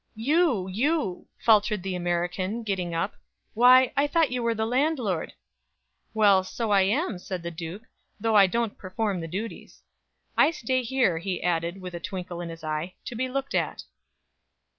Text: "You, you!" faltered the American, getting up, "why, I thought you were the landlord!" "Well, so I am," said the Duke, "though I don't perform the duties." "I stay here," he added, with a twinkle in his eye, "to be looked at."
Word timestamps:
"You, 0.15 0.67
you!" 0.67 1.27
faltered 1.37 1.83
the 1.83 1.93
American, 1.93 2.63
getting 2.63 2.95
up, 2.95 3.13
"why, 3.53 3.93
I 3.95 4.07
thought 4.07 4.31
you 4.31 4.41
were 4.41 4.55
the 4.55 4.65
landlord!" 4.65 5.31
"Well, 6.15 6.43
so 6.43 6.71
I 6.71 6.81
am," 6.81 7.19
said 7.19 7.43
the 7.43 7.51
Duke, 7.51 7.83
"though 8.19 8.35
I 8.35 8.47
don't 8.47 8.79
perform 8.79 9.19
the 9.19 9.27
duties." 9.27 9.83
"I 10.35 10.49
stay 10.49 10.81
here," 10.81 11.19
he 11.19 11.43
added, 11.43 11.79
with 11.81 11.93
a 11.93 11.99
twinkle 11.99 12.41
in 12.41 12.49
his 12.49 12.63
eye, 12.63 12.95
"to 13.05 13.15
be 13.15 13.29
looked 13.29 13.53
at." 13.53 13.83